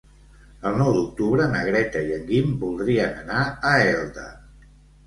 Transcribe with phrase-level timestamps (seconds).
[0.69, 4.31] El nou d'octubre na Greta i en Guim voldrien anar a Elda.